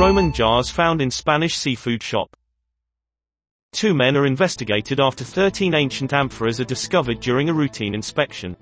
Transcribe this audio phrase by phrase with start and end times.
[0.00, 2.34] Roman jars found in Spanish seafood shop.
[3.70, 8.56] Two men are investigated after 13 ancient amphoras are discovered during a routine inspection.